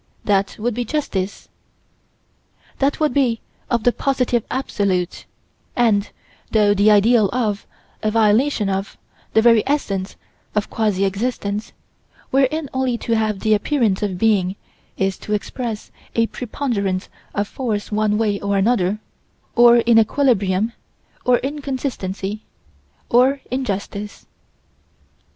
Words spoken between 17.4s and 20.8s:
force one way or another or inequilibrium,